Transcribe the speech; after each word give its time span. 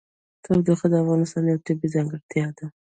تودوخه 0.43 0.87
د 0.89 0.93
افغانستان 1.03 1.43
یوه 1.51 1.65
طبیعي 1.67 1.93
ځانګړتیا 1.95 2.47
ده. 2.57 2.65